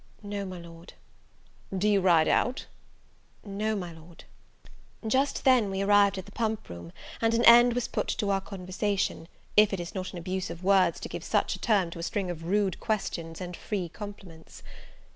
[0.23, 0.93] "No, my Lord."
[1.77, 2.65] "Do you ride out?"
[3.45, 4.23] "No, my Lord."
[5.05, 8.41] Just then we arrived at the pump room, and an end was put to our
[8.41, 11.99] conversation, if it is not an abuse of words to give such a term to
[11.99, 14.63] a string of rude questions and free compliments.